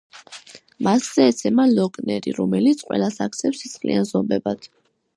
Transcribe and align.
მასზე 0.87 1.27
ეცემა 1.33 1.67
ლოკ-ნერი, 1.73 2.35
რომელიც 2.39 2.83
ყველას 2.89 3.23
აქცევს 3.29 3.65
სისხლიან 3.67 4.13
ზომბებად. 4.15 4.73